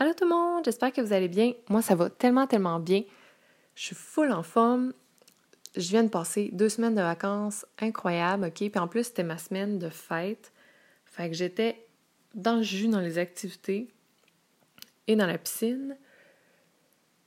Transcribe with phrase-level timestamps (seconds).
[0.00, 1.54] Allô tout le monde, j'espère que vous allez bien.
[1.68, 3.02] Moi, ça va tellement, tellement bien.
[3.74, 4.92] Je suis full en forme.
[5.74, 8.54] Je viens de passer deux semaines de vacances incroyables, OK?
[8.54, 10.52] Puis en plus, c'était ma semaine de fête.
[11.04, 11.84] Fait que j'étais
[12.36, 13.88] dans le jus dans les activités
[15.08, 15.96] et dans la piscine.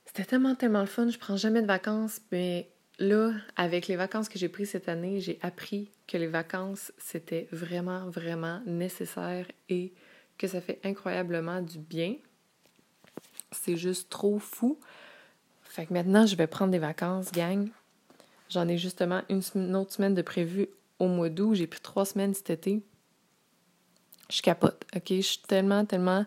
[0.06, 1.10] C'était tellement, tellement le fun.
[1.10, 5.20] Je prends jamais de vacances, mais là, avec les vacances que j'ai prises cette année,
[5.20, 9.92] j'ai appris que les vacances, c'était vraiment, vraiment nécessaire et
[10.38, 12.16] que ça fait incroyablement du bien.
[13.52, 14.78] C'est juste trop fou.
[15.62, 17.68] Fait que maintenant, je vais prendre des vacances, gang.
[18.50, 21.54] J'en ai justement une, autre semaine de prévu au mois d'août.
[21.54, 22.82] J'ai pris trois semaines cet été.
[24.30, 25.04] Je capote, OK?
[25.08, 26.26] Je suis tellement, tellement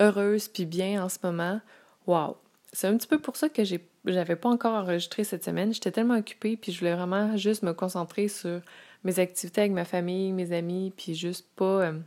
[0.00, 1.60] heureuse puis bien en ce moment.
[2.06, 2.36] Wow!
[2.72, 5.74] C'est un petit peu pour ça que j'ai j'avais pas encore enregistré cette semaine.
[5.74, 8.60] J'étais tellement occupée puis je voulais vraiment juste me concentrer sur
[9.04, 11.98] mes activités avec ma famille, mes amis, puis juste pas euh,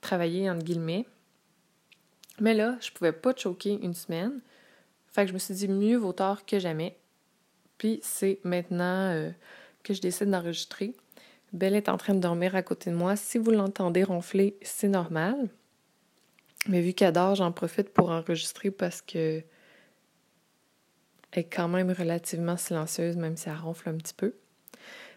[0.00, 1.06] travailler entre guillemets.
[2.40, 4.40] Mais là, je pouvais pas choquer une semaine.
[5.08, 6.96] Fait que je me suis dit mieux vaut tard que jamais.
[7.78, 9.30] Puis c'est maintenant euh,
[9.82, 10.94] que je décide d'enregistrer.
[11.52, 13.16] Belle est en train de dormir à côté de moi.
[13.16, 15.48] Si vous l'entendez ronfler, c'est normal.
[16.66, 19.42] Mais vu qu'elle dort, j'en profite pour enregistrer parce que
[21.32, 24.34] elle est quand même relativement silencieuse, même si elle ronfle un petit peu.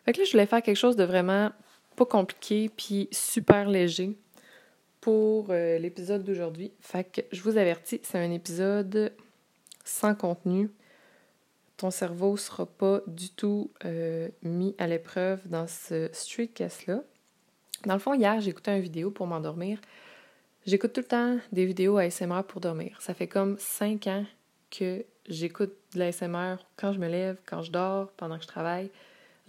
[0.05, 1.51] Fait que là, je voulais faire quelque chose de vraiment
[1.95, 4.17] pas compliqué puis super léger
[5.01, 6.71] pour euh, l'épisode d'aujourd'hui.
[6.79, 9.11] Fait que je vous avertis, c'est un épisode
[9.83, 10.69] sans contenu.
[11.77, 17.01] Ton cerveau sera pas du tout euh, mis à l'épreuve dans ce streetcast-là.
[17.85, 19.81] Dans le fond, hier, écouté une vidéo pour m'endormir.
[20.67, 23.01] J'écoute tout le temps des vidéos ASMR pour dormir.
[23.01, 24.25] Ça fait comme cinq ans
[24.69, 28.91] que j'écoute de l'ASMR quand je me lève, quand je dors, pendant que je travaille.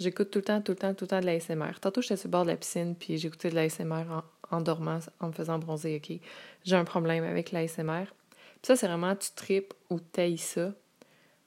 [0.03, 1.79] J'écoute tout le temps, tout le temps, tout le temps de l'ASMR.
[1.81, 4.23] Tantôt, j'étais sur le bord de la piscine, puis j'écoutais de l'ASMR en,
[4.57, 6.19] en dormant, en me faisant bronzer, OK?
[6.65, 8.07] J'ai un problème avec l'ASMR.
[8.63, 10.73] Ça, c'est vraiment tu tripes ou tailles ça.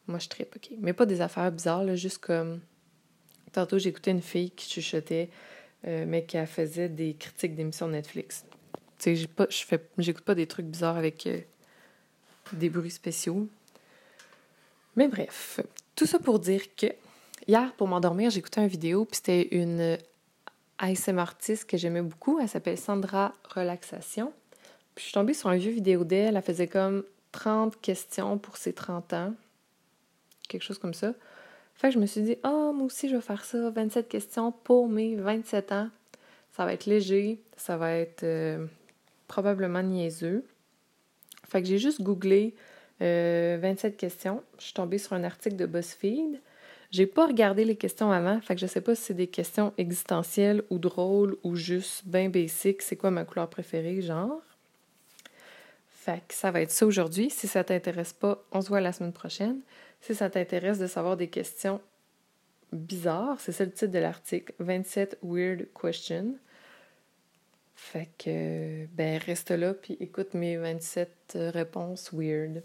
[0.08, 0.70] Moi, je tripe, OK?
[0.80, 2.62] Mais pas des affaires bizarres, là, juste comme...
[3.52, 5.30] Tantôt, j'écoutais une fille qui chuchotait,
[5.86, 8.46] euh, mais qui faisait des critiques d'émissions Netflix.
[9.00, 9.48] Tu sais, pas,
[9.98, 11.40] j'écoute pas des trucs bizarres avec euh,
[12.54, 13.50] des bruits spéciaux.
[14.96, 15.60] Mais bref,
[15.96, 16.88] tout ça pour dire que
[17.48, 19.98] hier, pour m'endormir, j'écoutais une vidéo, puis c'était une
[20.78, 22.40] ASM artiste que j'aimais beaucoup.
[22.40, 24.34] Elle s'appelle Sandra Relaxation.
[24.94, 26.36] Puis je suis tombée sur un vieux vidéo d'elle.
[26.36, 29.34] Elle faisait comme 30 questions pour ses 30 ans.
[30.48, 31.14] Quelque chose comme ça.
[31.76, 33.70] Fait que je me suis dit, oh, moi aussi, je vais faire ça.
[33.70, 35.90] 27 questions pour mes 27 ans.
[36.54, 37.42] Ça va être léger.
[37.58, 38.66] Ça va être euh,
[39.28, 40.46] probablement niaiseux.
[41.48, 42.56] Fait que j'ai juste googlé
[43.00, 44.44] 27 euh, questions.
[44.58, 46.40] Je suis tombée sur un article de BuzzFeed.
[46.96, 49.74] J'ai pas regardé les questions avant, fait que je sais pas si c'est des questions
[49.78, 54.42] existentielles ou drôles ou juste bien basic, c'est quoi ma couleur préférée, genre.
[55.90, 57.30] Fait que ça va être ça aujourd'hui.
[57.30, 59.60] Si ça t'intéresse pas, on se voit la semaine prochaine.
[60.00, 61.82] Si ça t'intéresse de savoir des questions
[62.72, 66.36] bizarres, c'est ça le titre de l'article, 27 Weird Questions.
[67.76, 72.64] Fait que, ben, reste là puis écoute mes 27 réponses weird.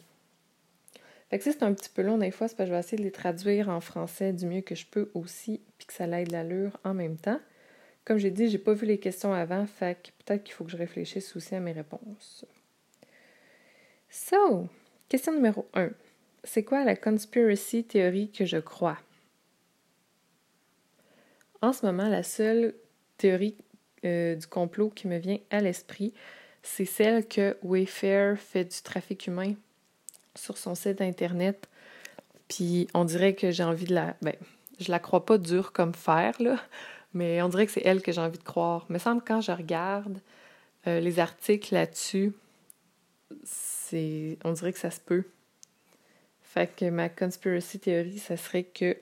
[1.31, 3.05] Fait que c'est un petit peu long des fois, c'est parce je vais essayer de
[3.05, 6.77] les traduire en français du mieux que je peux aussi, puis que ça l'aide l'allure
[6.83, 7.39] en même temps.
[8.05, 10.73] Comme j'ai dit, j'ai pas vu les questions avant, fait que peut-être qu'il faut que
[10.73, 12.45] je réfléchisse aussi à mes réponses.
[14.09, 14.69] So,
[15.09, 15.91] question numéro 1.
[16.43, 18.99] C'est quoi la conspiracy théorie que je crois?
[21.63, 22.75] En ce moment, la seule
[23.19, 23.57] théorie
[24.05, 26.13] euh, du complot qui me vient à l'esprit,
[26.65, 29.55] c'est celle que Wayfair fait du trafic humain
[30.41, 31.69] sur son site internet.
[32.49, 34.17] Puis on dirait que j'ai envie de la.
[34.23, 34.35] Ben,
[34.79, 36.37] je la crois pas dure comme fer,
[37.15, 38.87] mais on dirait que c'est elle que j'ai envie de croire.
[38.89, 40.21] Me semble quand je regarde
[40.87, 42.33] euh, les articles là-dessus,
[43.45, 44.39] c'est.
[44.45, 45.25] On dirait que ça se peut.
[46.43, 48.97] Fait que ma conspiracy théorie, ça serait que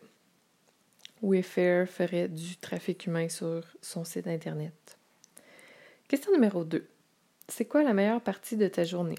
[1.23, 4.99] Wayfair ferait du trafic humain sur son site internet.
[6.09, 6.87] Question numéro 2.
[7.49, 9.19] C'est quoi la meilleure partie de ta journée?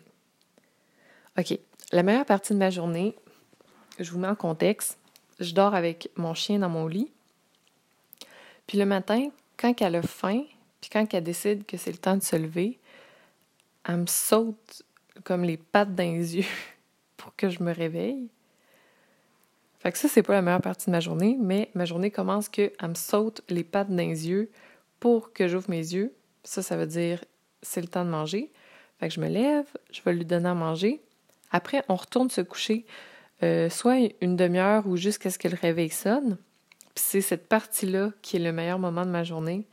[1.39, 1.57] OK.
[1.93, 3.15] La meilleure partie de ma journée,
[3.97, 4.99] je vous mets en contexte,
[5.39, 7.11] je dors avec mon chien dans mon lit.
[8.67, 10.43] Puis le matin, quand elle a faim,
[10.81, 12.77] puis quand elle décide que c'est le temps de se lever,
[13.87, 14.83] elle me saute
[15.23, 16.45] comme les pattes dans les yeux
[17.17, 18.27] pour que je me réveille.
[19.79, 22.49] Fait que ça, c'est pas la meilleure partie de ma journée, mais ma journée commence
[22.49, 24.51] qu'elle me saute les pattes dans les yeux
[24.99, 26.13] pour que j'ouvre mes yeux.
[26.43, 27.23] Ça, ça veut dire
[27.61, 28.51] c'est le temps de manger.
[28.99, 31.01] Fait que je me lève, je vais lui donner à manger.
[31.51, 32.85] Après, on retourne se coucher,
[33.43, 36.37] euh, soit une demi-heure ou jusqu'à ce que le réveil sonne.
[36.95, 39.67] Puis c'est cette partie-là qui est le meilleur moment de ma journée,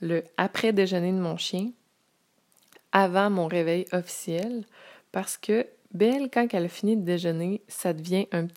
[0.00, 1.70] le après-déjeuner de mon chien,
[2.92, 4.64] avant mon réveil officiel,
[5.12, 8.48] Parce que Belle, quand elle a fini de déjeuner, ça devient une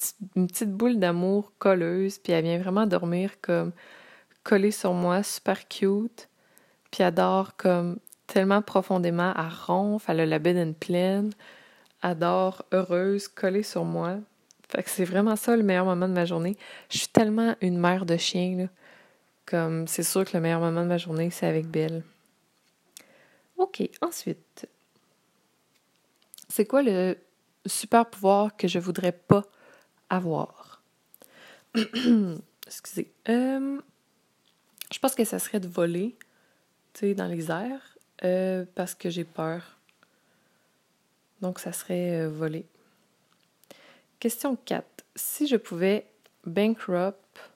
[0.47, 3.74] petite boule d'amour colleuse, puis elle vient vraiment dormir comme
[4.44, 6.30] collée sur moi, super cute.
[6.92, 7.13] Puis elle
[7.57, 11.31] comme tellement profondément, à ronfle, elle a la bedaine pleine,
[12.15, 14.18] dort heureuse, collée sur moi.
[14.69, 16.57] Fait que c'est vraiment ça le meilleur moment de ma journée.
[16.89, 18.69] Je suis tellement une mère de chien.
[19.45, 22.03] Comme c'est sûr que le meilleur moment de ma journée, c'est avec Belle.
[23.57, 24.68] OK, ensuite.
[26.50, 27.18] C'est quoi le
[27.65, 29.44] super pouvoir que je voudrais pas
[30.09, 30.81] avoir?
[32.68, 33.12] Excusez.
[33.30, 33.80] Euh,
[34.92, 36.15] je pense que ça serait de voler,
[36.94, 39.75] tu sais, dans les airs, euh, parce que j'ai peur.
[41.45, 42.65] Donc, ça serait euh, voler.
[44.19, 44.83] Question 4.
[45.15, 46.07] Si je pouvais
[46.44, 47.51] bankrupt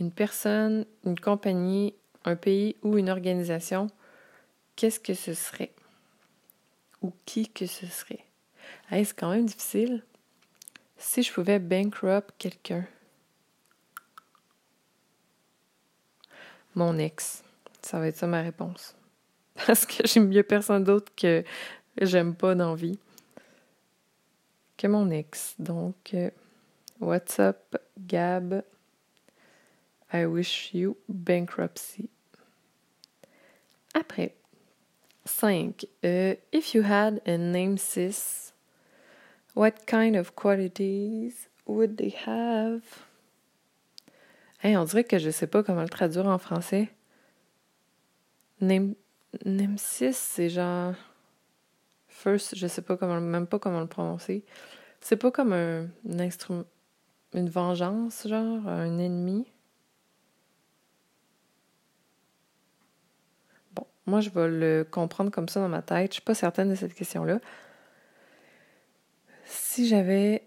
[0.00, 1.94] une personne, une compagnie,
[2.24, 3.86] un pays ou une organisation,
[4.74, 5.70] qu'est-ce que ce serait?
[7.00, 8.24] Ou qui que ce serait?
[8.90, 10.02] c'est quand même difficile.
[10.98, 12.84] Si je pouvais bankrupt quelqu'un.
[16.74, 17.44] Mon ex.
[17.82, 18.96] Ça va être ça ma réponse.
[19.68, 21.44] Parce que j'aime mieux personne d'autre que
[22.00, 22.98] j'aime pas dans vie.
[24.76, 25.54] Que mon ex.
[25.58, 26.30] Donc, euh,
[27.00, 27.76] what's up,
[28.06, 28.62] Gab?
[30.12, 32.10] I wish you bankruptcy.
[33.94, 34.34] Après,
[35.24, 35.86] 5.
[36.04, 38.52] Uh, if you had a nemesis,
[39.54, 42.82] what kind of qualities would they have?
[44.58, 46.88] Hey, on dirait que je sais pas comment le traduire en français.
[48.60, 48.94] Nem
[49.44, 50.94] nemesis, c'est genre.
[52.34, 54.44] Je sais pas comment, même pas comment le prononcer.
[55.00, 55.88] C'est pas comme un,
[56.18, 56.64] instrument,
[57.34, 59.46] une vengeance, genre, un ennemi?
[64.06, 66.12] Moi, je vais le comprendre comme ça dans ma tête.
[66.12, 67.40] Je suis pas certaine de cette question-là.
[69.44, 70.42] Si j'avais.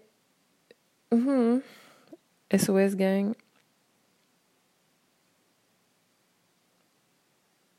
[2.52, 3.34] SOS Gang.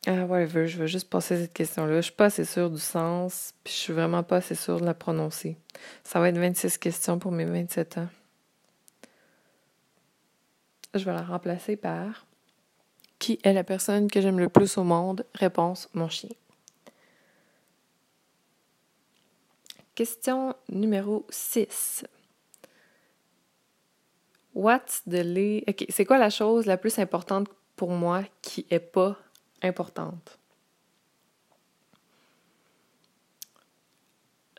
[0.08, 1.98] Ah, whatever, je vais juste passer cette question-là.
[1.98, 4.86] Je suis pas assez sûre du sens, puis je suis vraiment pas assez sûre de
[4.86, 5.58] la prononcer.
[6.04, 8.10] Ça va être 26 questions pour mes 27 ans.
[10.96, 12.26] Je vais la remplacer par
[13.20, 15.24] qui est la personne que j'aime le plus au monde?
[15.36, 16.32] Réponse, mon chien.
[19.94, 22.06] Question numéro 6.
[24.56, 25.70] What's the least...
[25.70, 29.16] OK, c'est quoi la chose la plus importante pour moi qui est pas
[29.62, 30.40] importante?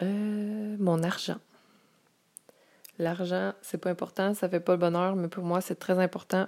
[0.02, 1.38] Euh, mon argent.
[2.99, 6.46] L'argent, c'est pas important, ça fait pas le bonheur, mais pour moi, c'est très important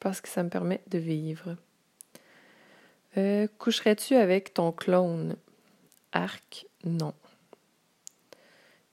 [0.00, 1.56] parce que ça me permet de vivre.
[3.16, 5.36] Euh, coucherais-tu avec ton clone?
[6.12, 7.14] Arc, non.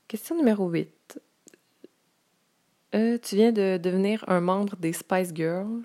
[0.08, 1.20] Question numéro 8.
[2.96, 5.82] Euh, tu viens de devenir un membre des Spice Girls?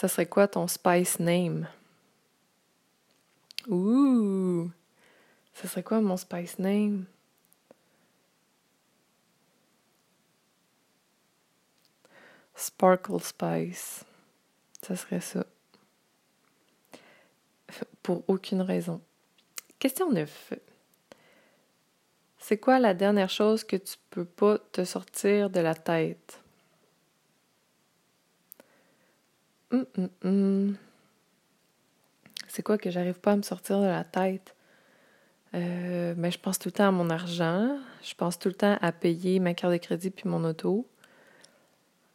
[0.00, 1.68] Ça serait quoi ton Spice name?
[3.68, 4.70] Ouh!
[5.52, 7.04] Ça serait quoi mon Spice name?
[12.54, 14.06] Sparkle Spice.
[14.80, 15.44] Ça serait ça.
[18.02, 19.02] Pour aucune raison.
[19.78, 20.54] Question 9.
[22.38, 26.39] C'est quoi la dernière chose que tu peux pas te sortir de la tête?
[29.70, 30.76] Hum, hum, hum.
[32.48, 34.56] C'est quoi que j'arrive pas à me sortir de la tête?
[35.54, 37.78] Euh, ben, je pense tout le temps à mon argent.
[38.02, 40.86] Je pense tout le temps à payer ma carte de crédit puis mon auto.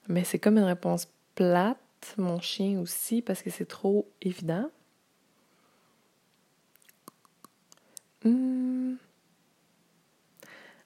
[0.08, 1.78] Mais c'est comme une réponse plate,
[2.18, 4.70] mon chien aussi, parce que c'est trop évident.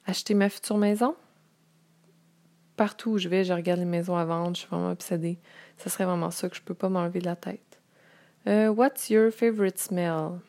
[0.05, 1.15] Acheter ma future maison?
[2.79, 5.37] Partout où je vais, je regarde les maisons à vendre, je suis vraiment obsédée.
[5.75, 7.81] Ce serait vraiment ça que je peux pas m'enlever de la tête.
[8.47, 10.39] Euh, what's your favorite smell?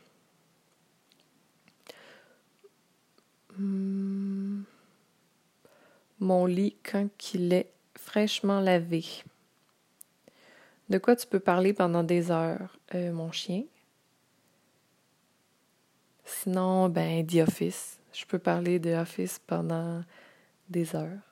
[3.58, 4.62] Hmm.
[6.20, 9.04] Mon lit quand il est fraîchement lavé.
[10.88, 12.78] De quoi tu peux parler pendant des heures?
[12.94, 13.64] Euh, mon chien.
[16.24, 17.98] Sinon, ben, The Office.
[18.12, 20.04] Je peux parler de Office pendant
[20.68, 21.29] des heures.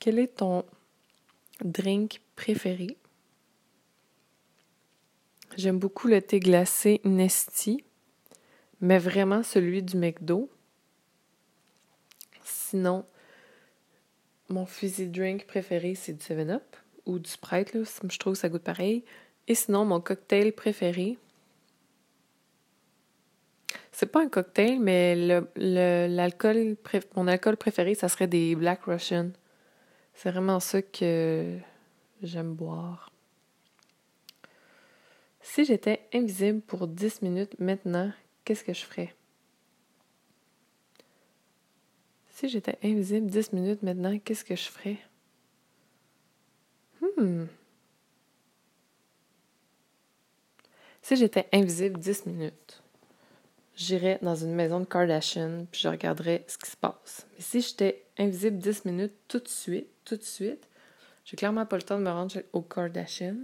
[0.00, 0.64] Quel est ton
[1.62, 2.96] drink préféré?
[5.56, 7.84] J'aime beaucoup le thé glacé Nesty,
[8.80, 10.48] mais vraiment celui du McDo.
[12.42, 13.04] Sinon,
[14.48, 17.74] mon fusée drink préféré, c'est du 7-Up ou du Sprite.
[17.74, 17.82] Là.
[17.84, 19.04] Je trouve que ça goûte pareil.
[19.48, 21.18] Et sinon, mon cocktail préféré,
[23.92, 26.76] C'est pas un cocktail, mais le, l'alcool,
[27.16, 29.30] mon alcool préféré, ça serait des Black Russian.
[30.22, 31.56] C'est vraiment ça que
[32.22, 33.10] j'aime boire.
[35.40, 38.12] Si j'étais invisible pour 10 minutes maintenant,
[38.44, 39.14] qu'est-ce que je ferais?
[42.28, 44.98] Si j'étais invisible 10 minutes maintenant, qu'est-ce que je ferais?
[47.16, 47.46] Hmm.
[51.00, 52.79] Si j'étais invisible 10 minutes,
[53.80, 57.26] j'irais dans une maison de Kardashian puis je regarderais ce qui se passe.
[57.32, 60.68] Mais si j'étais invisible 10 minutes tout de suite, tout de suite,
[61.24, 63.36] j'ai clairement pas le temps de me rendre aux Kardashian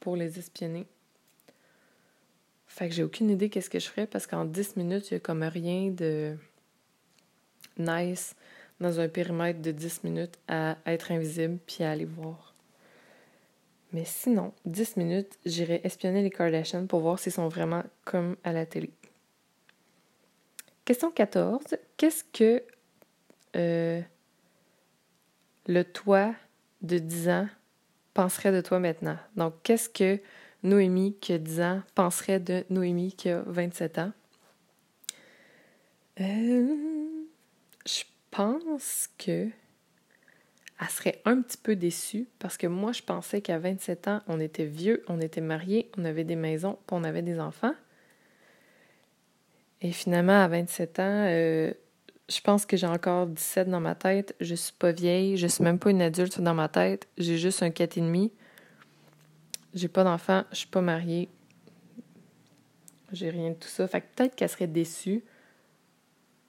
[0.00, 0.86] pour les espionner.
[2.66, 5.16] Fait que j'ai aucune idée qu'est-ce que je ferais parce qu'en 10 minutes, il y
[5.16, 6.36] a comme rien de
[7.78, 8.34] nice
[8.80, 12.55] dans un périmètre de 10 minutes à être invisible puis à aller voir.
[13.92, 18.52] Mais sinon, 10 minutes, j'irai espionner les Kardashians pour voir s'ils sont vraiment comme à
[18.52, 18.90] la télé.
[20.84, 21.62] Question 14.
[21.96, 22.62] Qu'est-ce que
[23.56, 24.00] euh,
[25.66, 26.34] le toi
[26.82, 27.48] de 10 ans
[28.14, 29.18] penserait de toi maintenant?
[29.36, 30.20] Donc, qu'est-ce que
[30.62, 34.12] Noémie qui a 10 ans penserait de Noémie qui a 27 ans?
[36.20, 36.74] Euh,
[37.84, 39.48] je pense que
[40.80, 44.40] elle serait un petit peu déçue parce que moi, je pensais qu'à 27 ans, on
[44.40, 47.74] était vieux, on était mariés, on avait des maisons, puis on avait des enfants.
[49.80, 51.72] Et finalement, à 27 ans, euh,
[52.28, 54.34] je pense que j'ai encore 17 dans ma tête.
[54.40, 57.08] Je suis pas vieille, je suis même pas une adulte dans ma tête.
[57.16, 58.30] J'ai juste un 4,5.
[59.74, 61.28] J'ai pas d'enfant, je suis pas mariée.
[63.12, 63.86] J'ai rien de tout ça.
[63.86, 65.22] Fait que peut-être qu'elle serait déçue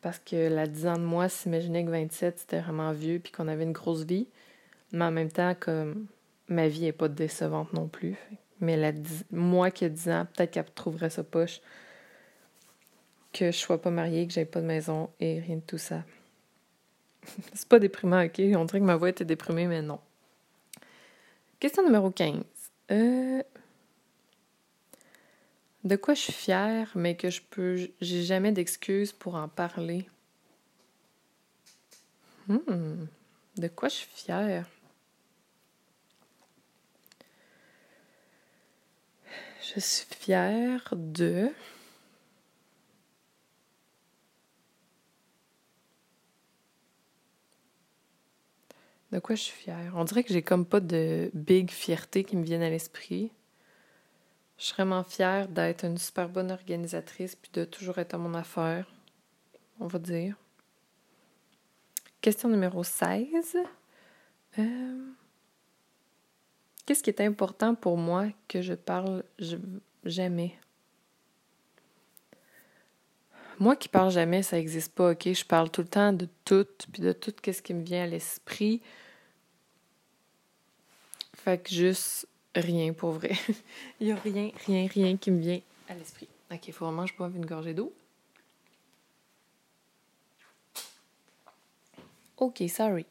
[0.01, 3.47] parce que la 10 ans de moi s'imaginait que 27 c'était vraiment vieux puis qu'on
[3.47, 4.27] avait une grosse vie.
[4.91, 6.07] Mais en même temps, comme
[6.47, 8.15] ma vie n'est pas décevante non plus.
[8.59, 8.91] Mais la
[9.31, 11.61] moi qui ai 10 ans, peut-être qu'elle trouverait ça poche
[13.33, 16.03] que je sois pas mariée, que j'aie pas de maison et rien de tout ça.
[17.53, 18.39] C'est pas déprimant, ok?
[18.55, 19.99] On dirait que ma voix était déprimée, mais non.
[21.59, 22.43] Question numéro 15.
[22.91, 23.43] Euh,
[25.87, 27.89] de quoi je suis fière, mais que je peux.
[28.01, 30.07] J'ai jamais d'excuses pour en parler.
[32.47, 33.05] Hmm.
[33.57, 34.67] De quoi je suis fière?
[39.61, 41.51] Je suis fière de.
[49.11, 49.93] De quoi je suis fière?
[49.95, 53.31] On dirait que j'ai comme pas de big fierté qui me viennent à l'esprit.
[54.57, 58.33] Je suis vraiment fière d'être une super bonne organisatrice puis de toujours être à mon
[58.33, 58.87] affaire,
[59.79, 60.35] on va dire.
[62.21, 63.57] Question numéro 16.
[64.57, 65.11] Euh,
[66.85, 69.23] qu'est-ce qui est important pour moi que je parle
[70.03, 70.57] jamais?
[73.59, 75.33] Moi qui parle jamais, ça n'existe pas, ok?
[75.33, 78.07] Je parle tout le temps de tout, puis de tout ce qui me vient à
[78.07, 78.81] l'esprit.
[81.35, 83.31] Fait que juste Rien, pour vrai.
[83.99, 86.27] Il n'y a rien, rien, rien qui me vient à l'esprit.
[86.51, 87.93] Ok, il faut vraiment que je boive une gorgée d'eau.
[92.37, 93.05] Ok, sorry.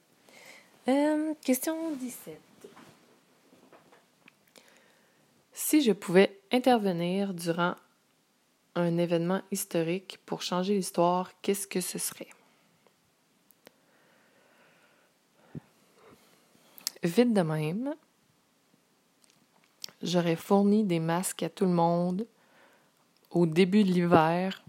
[0.88, 2.40] Euh, question 17.
[5.52, 7.74] Si je pouvais intervenir durant
[8.74, 12.28] un événement historique pour changer l'histoire, qu'est-ce que ce serait?
[17.02, 17.94] Vite de même,
[20.02, 22.26] j'aurais fourni des masques à tout le monde
[23.30, 24.62] au début de l'hiver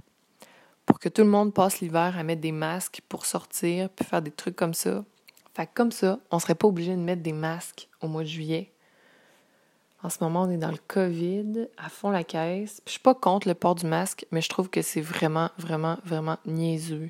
[0.86, 4.22] pour que tout le monde passe l'hiver à mettre des masques pour sortir puis faire
[4.22, 5.04] des trucs comme ça.
[5.54, 8.72] Fait comme ça, on serait pas obligé de mettre des masques au mois de juillet.
[10.04, 12.82] En ce moment, on est dans le COVID, à fond la caisse.
[12.86, 15.98] je suis pas contre le port du masque, mais je trouve que c'est vraiment, vraiment,
[16.06, 17.10] vraiment niaiseux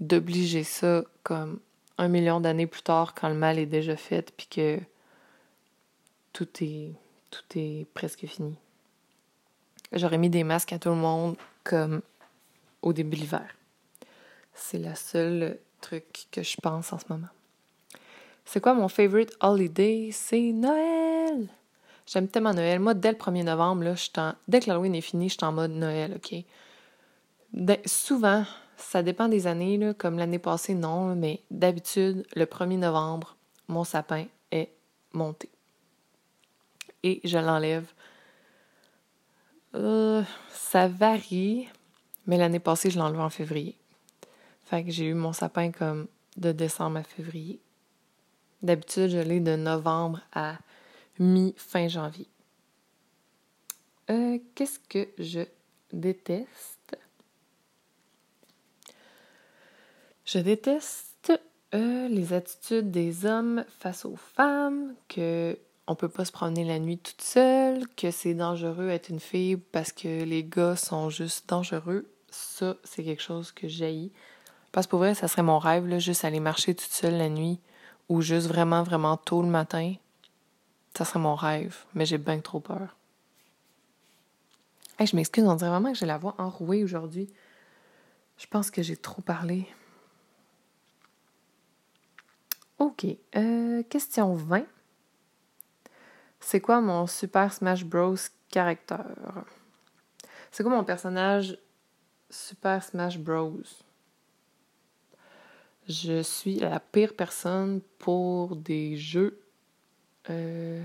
[0.00, 1.60] d'obliger ça comme
[1.98, 4.80] un million d'années plus tard quand le mal est déjà fait puis que
[6.32, 6.92] tout est
[7.32, 8.54] tout est presque fini.
[9.92, 12.02] J'aurais mis des masques à tout le monde comme
[12.82, 13.56] au début de l'hiver.
[14.54, 17.28] C'est le seul truc que je pense en ce moment.
[18.44, 20.10] C'est quoi mon favorite holiday?
[20.12, 21.48] C'est Noël!
[22.06, 22.80] J'aime tellement Noël.
[22.80, 23.94] Moi, dès le 1er novembre,
[24.48, 26.34] dès que l'Halloween est fini, je suis en mode Noël, OK?
[27.86, 28.44] Souvent,
[28.76, 33.36] ça dépend des années, comme l'année passée, non, mais d'habitude, le 1er novembre,
[33.68, 34.72] mon sapin est
[35.12, 35.48] monté
[37.02, 37.86] et je l'enlève.
[39.74, 41.68] Euh, ça varie,
[42.26, 43.76] mais l'année passée, je enlevé en février.
[44.64, 46.06] Fait que j'ai eu mon sapin comme
[46.36, 47.60] de décembre à février.
[48.62, 50.58] D'habitude, je l'ai de novembre à
[51.18, 52.28] mi-fin janvier.
[54.10, 55.40] Euh, qu'est-ce que je
[55.92, 56.96] déteste?
[60.24, 61.32] Je déteste
[61.74, 66.78] euh, les attitudes des hommes face aux femmes, que on peut pas se promener la
[66.78, 71.48] nuit toute seule, que c'est dangereux être une fille parce que les gars sont juste
[71.48, 72.08] dangereux.
[72.30, 74.10] Ça, c'est quelque chose que j'ai.
[74.70, 77.28] Parce que pour vrai, ça serait mon rêve, là, juste aller marcher toute seule la
[77.28, 77.58] nuit
[78.08, 79.94] ou juste vraiment, vraiment tôt le matin.
[80.96, 82.96] Ça serait mon rêve, mais j'ai bien trop peur.
[85.00, 87.28] je m'excuse, on dirait vraiment que j'ai la voix enrouée aujourd'hui.
[88.38, 89.66] Je pense que j'ai trop parlé.
[92.78, 93.06] OK.
[93.36, 94.64] Euh, question 20.
[96.44, 98.16] C'est quoi mon Super Smash Bros.
[98.50, 99.44] caractère?
[100.50, 101.56] C'est quoi mon personnage
[102.28, 103.62] Super Smash Bros?
[105.88, 109.40] Je suis la pire personne pour des jeux.
[110.30, 110.82] Euh,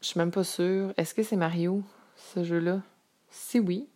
[0.00, 0.92] je suis même pas sûre.
[0.96, 1.82] Est-ce que c'est Mario,
[2.16, 2.82] ce jeu-là?
[3.30, 3.88] Si oui,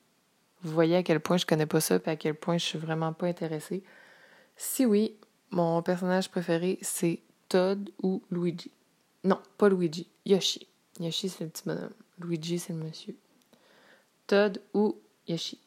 [0.63, 2.79] vous voyez à quel point je connais pas ça et à quel point je suis
[2.79, 3.83] vraiment pas intéressée.
[4.57, 5.15] Si oui,
[5.51, 8.71] mon personnage préféré, c'est Todd ou Luigi.
[9.25, 10.07] Non, pas Luigi.
[10.27, 10.67] Yoshi.
[11.01, 11.91] Yoshi, c'est le petit bonhomme.
[12.19, 13.17] Luigi, c'est le monsieur.
[14.27, 15.59] Todd ou Yoshi.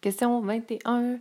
[0.00, 1.18] Question 21.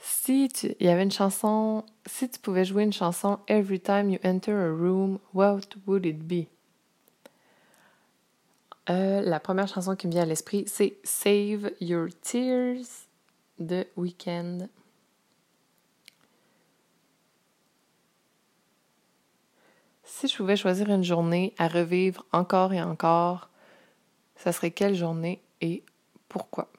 [0.00, 4.18] Si tu, y avait une chanson, si tu pouvais jouer une chanson Every time you
[4.24, 6.48] enter a room, what would it be?
[8.90, 13.06] Euh, la première chanson qui me vient à l'esprit, c'est Save Your Tears
[13.60, 14.68] de Weekend.
[20.22, 23.48] Si je pouvais choisir une journée à revivre encore et encore,
[24.36, 25.82] ça serait quelle journée et
[26.28, 26.70] pourquoi?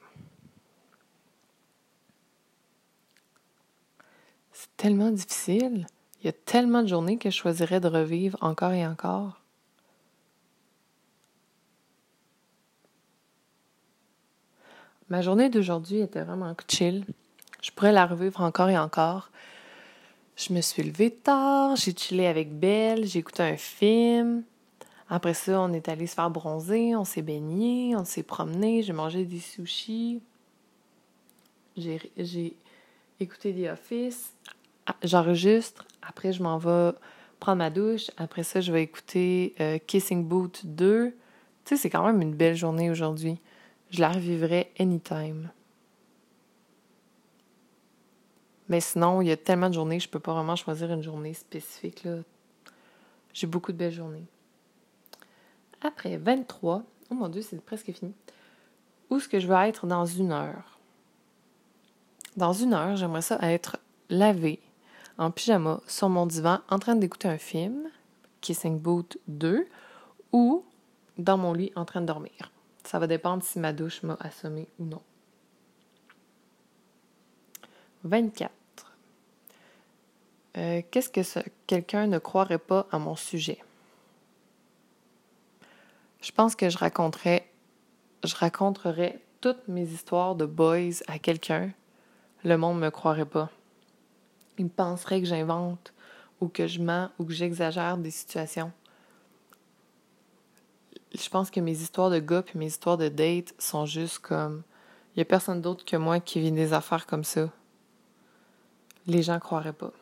[4.50, 5.86] C'est tellement difficile.
[6.20, 9.42] Il y a tellement de journées que je choisirais de revivre encore et encore.
[15.10, 17.04] Ma journée d'aujourd'hui était vraiment chill.
[17.60, 19.28] Je pourrais la revivre encore et encore.
[20.36, 24.42] Je me suis levée tard, j'ai chillé avec Belle, j'ai écouté un film.
[25.08, 28.92] Après ça, on est allé se faire bronzer, on s'est baigné, on s'est promené, j'ai
[28.92, 30.20] mangé des sushis.
[31.76, 32.56] J'ai
[33.20, 34.32] écouté The Office.
[35.02, 35.86] J'enregistre.
[36.02, 36.92] Après, je m'en vais
[37.38, 38.10] prendre ma douche.
[38.16, 41.10] Après ça, je vais écouter euh, Kissing Boot 2.
[41.10, 41.14] Tu
[41.64, 43.38] sais, c'est quand même une belle journée aujourd'hui.
[43.90, 45.50] Je la revivrai anytime.
[48.68, 51.34] Mais sinon, il y a tellement de journées, je peux pas vraiment choisir une journée
[51.34, 52.06] spécifique.
[53.32, 54.24] J'ai beaucoup de belles journées.
[55.82, 58.14] Après 23, oh mon Dieu, c'est presque fini.
[59.10, 60.78] Où est-ce que je veux être dans une heure?
[62.36, 63.76] Dans une heure, j'aimerais ça être
[64.08, 64.60] lavé,
[65.18, 67.88] en pyjama, sur mon divan, en train d'écouter un film,
[68.40, 69.66] Kissing Boot 2,
[70.32, 70.64] ou
[71.18, 72.50] dans mon lit en train de dormir.
[72.84, 75.00] Ça va dépendre si ma douche m'a assommé ou non.
[78.04, 78.52] 24.
[80.56, 81.20] Euh, qu'est-ce que
[81.66, 83.58] quelqu'un ne croirait pas à mon sujet?
[86.20, 87.50] Je pense que je raconterais,
[88.22, 91.70] je raconterais toutes mes histoires de boys à quelqu'un.
[92.44, 93.50] Le monde ne me croirait pas.
[94.58, 95.92] Il penserait que j'invente
[96.40, 98.70] ou que je mens ou que j'exagère des situations.
[101.12, 104.62] Je pense que mes histoires de gars et mes histoires de date sont juste comme.
[105.14, 107.50] Il n'y a personne d'autre que moi qui vit des affaires comme ça
[109.06, 109.92] les gens croiraient pas.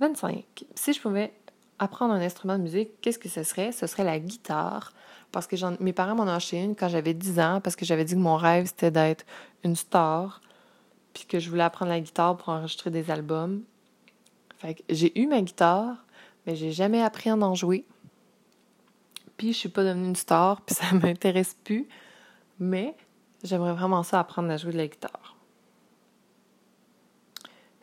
[0.00, 0.64] 25.
[0.74, 1.32] Si je pouvais
[1.78, 3.72] apprendre un instrument de musique, qu'est-ce que ce serait?
[3.72, 4.92] Ce serait la guitare.
[5.32, 8.04] Parce que mes parents m'en ont acheté une quand j'avais 10 ans, parce que j'avais
[8.04, 9.24] dit que mon rêve, c'était d'être
[9.64, 10.40] une star,
[11.12, 13.62] puis que je voulais apprendre la guitare pour enregistrer des albums.
[14.88, 15.96] J'ai eu ma guitare,
[16.46, 17.84] mais j'ai jamais appris à en jouer.
[19.36, 21.88] Puis je suis pas devenue une star, puis ça m'intéresse plus.
[22.60, 22.94] Mais
[23.42, 25.33] j'aimerais vraiment ça apprendre à jouer de la guitare.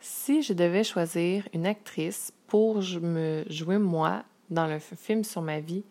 [0.04, 5.60] Si je devais choisir une actrice pour me jouer moi dans le film sur ma
[5.60, 5.84] vie,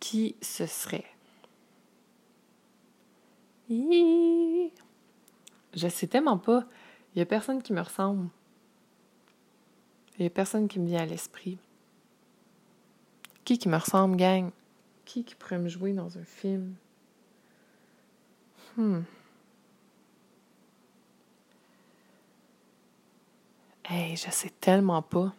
[0.00, 1.04] qui ce serait?
[3.70, 4.68] Je
[5.88, 6.64] sais tellement pas.
[7.14, 8.28] Il y a personne qui me ressemble.
[10.18, 11.56] Il y a personne qui me vient à l'esprit.
[13.44, 14.50] Qui qui me ressemble, gang?
[15.04, 16.74] Qui qui pourrait me jouer dans un film?
[18.76, 19.02] Hmm.
[23.90, 25.32] Hey, je sais tellement pas.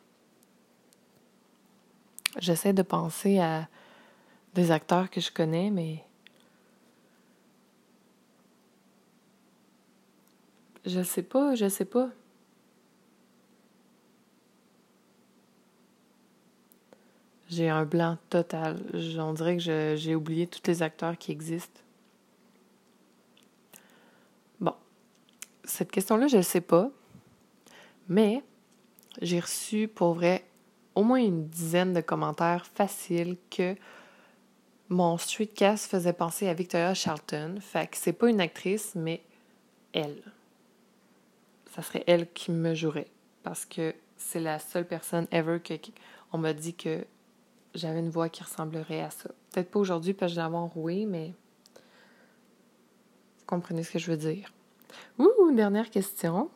[2.40, 3.68] J'essaie de penser à
[4.56, 6.04] des acteurs que je connais, mais
[10.84, 12.10] je sais pas, je sais pas.
[17.50, 18.82] J'ai un blanc total.
[19.20, 21.82] On dirait que j'ai oublié tous les acteurs qui existent.
[24.60, 24.74] Bon.
[25.64, 26.90] Cette question-là, je ne sais pas.
[28.10, 28.44] Mais
[29.22, 30.46] j'ai reçu pour vrai
[30.96, 33.76] au moins une dizaine de commentaires faciles que
[34.90, 37.58] mon streetcast faisait penser à Victoria Charlton.
[37.62, 39.24] Fait que c'est pas une actrice, mais
[39.94, 40.22] elle.
[41.72, 43.08] Ça serait elle qui me jouerait.
[43.44, 45.76] Parce que c'est la seule personne ever que
[46.34, 47.06] on m'a dit que
[47.76, 49.30] j'avais une voix qui ressemblerait à ça.
[49.52, 51.34] Peut-être pas aujourd'hui parce que je l'avais enroué, mais
[53.38, 54.52] vous comprenez ce que je veux dire.
[55.18, 56.50] Ouh, dernière question.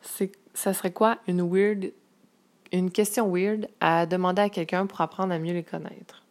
[0.00, 1.92] C'est, ça serait quoi une weird,
[2.72, 6.24] une question weird à demander à quelqu'un pour apprendre à mieux les connaître?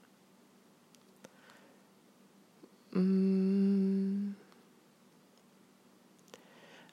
[2.94, 4.32] Hmm.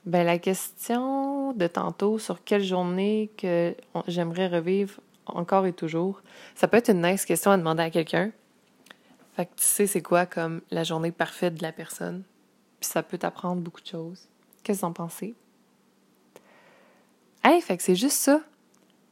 [0.04, 3.74] Ben, la question de tantôt sur quelle journée que
[4.08, 6.20] j'aimerais revivre encore et toujours,
[6.54, 8.32] ça peut être une nice question à demander à quelqu'un.
[9.36, 12.24] Fait que tu sais c'est quoi comme la journée parfaite de la personne.
[12.80, 14.28] Puis ça peut t'apprendre beaucoup de choses.
[14.64, 15.34] Qu'est-ce que en pensez?
[17.44, 18.40] Hey, fait que c'est juste ça.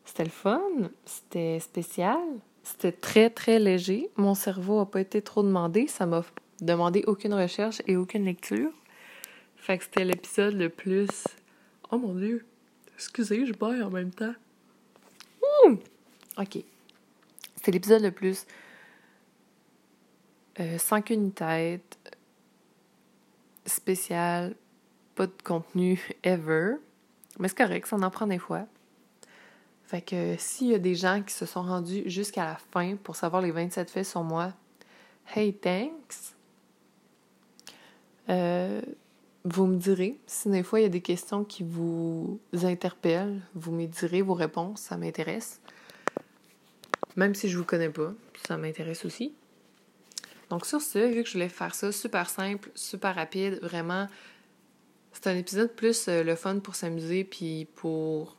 [0.05, 0.61] C'était le fun,
[1.05, 2.19] c'était spécial,
[2.63, 4.11] c'était très très léger.
[4.17, 6.25] Mon cerveau n'a pas été trop demandé, ça m'a
[6.61, 8.73] demandé aucune recherche et aucune lecture.
[9.57, 11.25] Fait que c'était l'épisode le plus.
[11.91, 12.45] Oh mon dieu!
[12.95, 14.35] Excusez, je baille en même temps.
[16.39, 16.59] Ok.
[17.57, 18.47] C'était l'épisode le plus.
[20.59, 21.99] Euh, sans qu'une tête.
[23.67, 24.55] Spécial.
[25.15, 26.77] Pas de contenu ever.
[27.39, 28.67] Mais c'est correct, ça en prend des fois.
[29.85, 33.17] Fait que s'il y a des gens qui se sont rendus jusqu'à la fin pour
[33.17, 34.53] savoir les 27 faits sur moi,
[35.35, 36.35] hey, thanks!
[38.29, 38.81] Euh,
[39.45, 43.73] vous me direz si des fois il y a des questions qui vous interpellent, vous
[43.73, 45.61] me direz vos réponses, ça m'intéresse.
[47.17, 48.13] Même si je vous connais pas,
[48.47, 49.33] ça m'intéresse aussi.
[50.51, 54.09] Donc sur ce, vu que je voulais faire ça super simple, super rapide, vraiment,
[55.13, 58.37] c'est un épisode plus euh, le fun pour s'amuser puis pour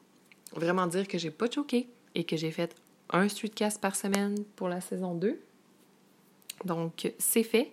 [0.54, 2.76] vraiment dire que j'ai pas choqué et que j'ai fait
[3.10, 5.40] un streetcast par semaine pour la saison 2.
[6.66, 7.72] Donc c'est fait.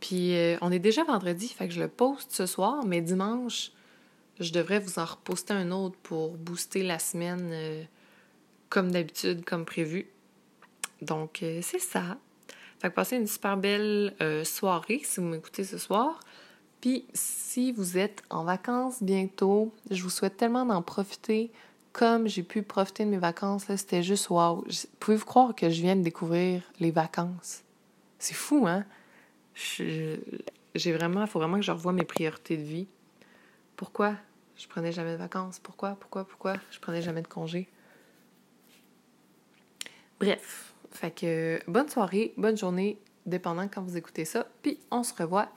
[0.00, 3.72] Puis euh, on est déjà vendredi, fait que je le poste ce soir, mais dimanche,
[4.38, 7.82] je devrais vous en reposter un autre pour booster la semaine euh,
[8.68, 10.06] comme d'habitude, comme prévu.
[11.02, 12.18] Donc c'est ça.
[12.80, 16.20] Fait que passez une super belle soirée si vous m'écoutez ce soir.
[16.80, 21.50] Puis si vous êtes en vacances bientôt, je vous souhaite tellement d'en profiter
[21.92, 23.64] comme j'ai pu profiter de mes vacances.
[23.76, 24.64] C'était juste wow.
[25.00, 27.62] Pouvez-vous croire que je viens de découvrir les vacances?
[28.18, 28.84] C'est fou, hein?
[29.54, 32.86] j'ai vraiment, il faut vraiment que je revoie mes priorités de vie.
[33.76, 34.14] Pourquoi
[34.56, 35.58] je prenais jamais de vacances?
[35.58, 37.68] Pourquoi, pourquoi, pourquoi je prenais jamais de congés?
[40.20, 44.46] Bref, fait que bonne soirée, bonne journée, dépendant quand vous écoutez ça.
[44.62, 45.48] Puis on se revoit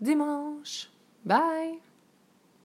[0.00, 0.88] dimanche.
[1.24, 1.89] Bye!